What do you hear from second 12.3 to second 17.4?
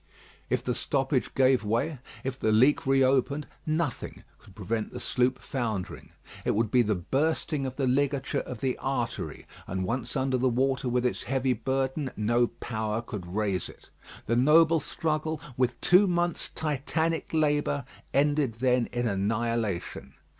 power could raise it. The noble struggle, with two months' Titanic